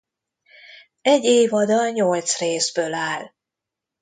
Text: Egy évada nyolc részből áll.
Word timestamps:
Egy 1.01 1.23
évada 1.23 1.89
nyolc 1.89 2.37
részből 2.39 2.93
áll. 2.93 3.31